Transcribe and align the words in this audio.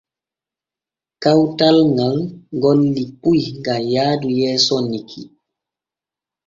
Kawtal 1.23 1.77
ŋal 1.95 2.17
golli 2.63 3.03
puy 3.21 3.41
gam 3.65 3.83
yaadu 3.93 4.29
yeeso 4.39 4.77
nikki. 4.91 5.21